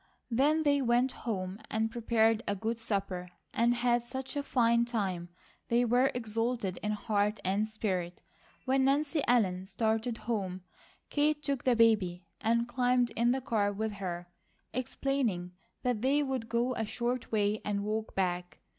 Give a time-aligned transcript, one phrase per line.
[0.31, 5.29] Then they went home and prepared a good supper and had such a fine time
[5.67, 8.19] they were exalted in heart and spirit.
[8.65, 10.63] When Nancy Ellen started home,
[11.11, 14.27] Kate took the baby and climbed in the car with her,
[14.73, 15.51] explaining
[15.83, 18.57] that they would go a short way and walk back.